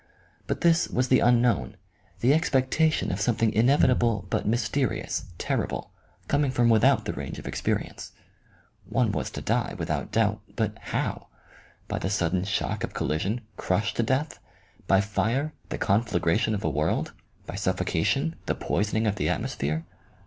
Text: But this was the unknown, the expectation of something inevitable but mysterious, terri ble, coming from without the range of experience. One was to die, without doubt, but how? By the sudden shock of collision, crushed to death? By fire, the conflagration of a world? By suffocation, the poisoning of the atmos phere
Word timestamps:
But 0.47 0.61
this 0.61 0.89
was 0.89 1.09
the 1.09 1.19
unknown, 1.19 1.77
the 2.21 2.33
expectation 2.33 3.11
of 3.11 3.21
something 3.21 3.53
inevitable 3.53 4.25
but 4.31 4.47
mysterious, 4.47 5.25
terri 5.37 5.69
ble, 5.69 5.91
coming 6.27 6.49
from 6.49 6.69
without 6.69 7.05
the 7.05 7.13
range 7.13 7.37
of 7.37 7.45
experience. 7.47 8.11
One 8.89 9.11
was 9.11 9.29
to 9.29 9.41
die, 9.41 9.75
without 9.77 10.11
doubt, 10.11 10.41
but 10.55 10.75
how? 10.81 11.27
By 11.87 11.99
the 11.99 12.09
sudden 12.09 12.45
shock 12.45 12.83
of 12.83 12.95
collision, 12.95 13.41
crushed 13.57 13.95
to 13.97 14.01
death? 14.01 14.39
By 14.87 15.01
fire, 15.01 15.53
the 15.69 15.77
conflagration 15.77 16.55
of 16.55 16.63
a 16.63 16.69
world? 16.71 17.13
By 17.45 17.53
suffocation, 17.53 18.33
the 18.47 18.55
poisoning 18.55 19.05
of 19.05 19.17
the 19.17 19.27
atmos 19.27 19.53
phere 19.55 19.85